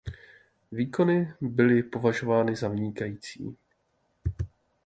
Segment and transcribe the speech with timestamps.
[0.71, 3.57] Výkony byly považovány za vynikající.